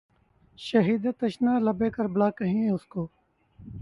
شہیدِ 0.59 1.05
تشنہ 1.19 1.53
لبِ 1.65 1.81
کربلا 1.95 2.29
کہیں 2.37 2.69
اُس 2.69 2.85
کو 2.87 3.07